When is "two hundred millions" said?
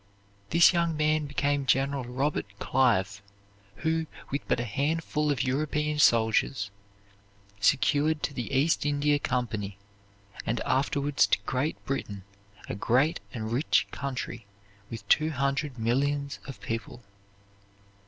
15.07-16.39